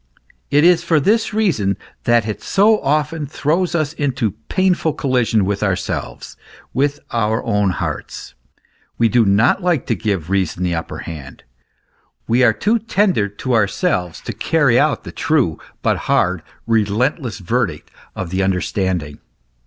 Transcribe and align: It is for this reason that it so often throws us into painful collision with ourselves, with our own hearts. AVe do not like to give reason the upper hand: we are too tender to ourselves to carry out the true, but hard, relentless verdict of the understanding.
It 0.49 0.63
is 0.63 0.83
for 0.83 0.99
this 0.99 1.31
reason 1.31 1.77
that 2.05 2.27
it 2.27 2.41
so 2.41 2.79
often 2.81 3.27
throws 3.27 3.75
us 3.75 3.93
into 3.93 4.31
painful 4.49 4.93
collision 4.93 5.45
with 5.45 5.61
ourselves, 5.61 6.35
with 6.73 6.99
our 7.11 7.43
own 7.43 7.69
hearts. 7.69 8.33
AVe 8.99 9.09
do 9.09 9.25
not 9.27 9.61
like 9.61 9.85
to 9.85 9.93
give 9.93 10.31
reason 10.31 10.63
the 10.63 10.73
upper 10.73 10.97
hand: 11.05 11.43
we 12.27 12.41
are 12.43 12.51
too 12.51 12.79
tender 12.79 13.27
to 13.29 13.53
ourselves 13.53 14.21
to 14.21 14.33
carry 14.33 14.79
out 14.79 15.03
the 15.03 15.11
true, 15.11 15.59
but 15.83 15.97
hard, 16.09 16.41
relentless 16.65 17.37
verdict 17.37 17.91
of 18.15 18.31
the 18.31 18.41
understanding. 18.41 19.19